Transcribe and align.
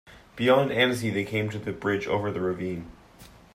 Beyond 0.35 0.71
Annecy, 0.71 1.11
they 1.11 1.23
came 1.23 1.51
to 1.51 1.59
the 1.59 1.71
bridge 1.71 2.07
over 2.07 2.31
the 2.31 2.41
ravine. 2.41 2.89